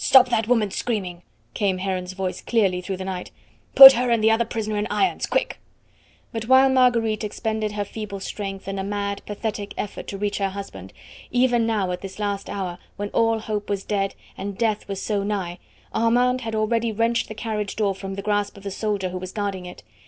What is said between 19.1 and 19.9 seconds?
was guarding it.